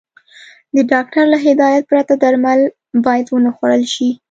د 0.75 0.77
ډاکټر 0.91 1.25
له 1.33 1.37
هدايت 1.45 1.83
پرته 1.91 2.13
درمل 2.23 2.59
بايد 3.05 3.27
ونخوړل 3.29 3.83
شي. 3.93 4.09